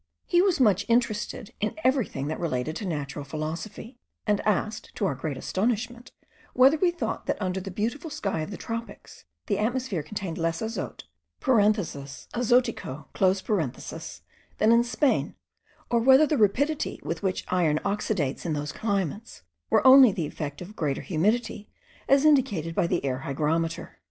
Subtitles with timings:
[0.25, 5.13] He was much interested in everything that related to natural philosophy; and asked, to our
[5.13, 6.11] great astonishment,
[6.55, 10.59] whether we thought, that, under the beautiful sky of the tropics, the atmosphere contained less
[10.59, 11.03] azote
[11.39, 13.05] (azotico)
[14.57, 15.35] than in Spain;
[15.91, 20.63] or whether the rapidity with which iron oxidates in those climates, were only the effect
[20.63, 21.69] of greater humidity
[22.09, 23.99] as indicated by the air hygrometer.